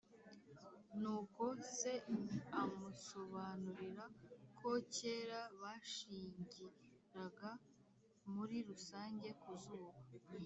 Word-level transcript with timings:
nuko 1.01 1.43
se 1.75 1.93
amusobanurira 2.61 4.05
ko 4.59 4.69
kera 4.95 5.39
bashingiraga 5.61 7.51
muri 8.33 8.57
rusange 8.69 9.27
ku 9.41 9.51
zuba 9.63 9.97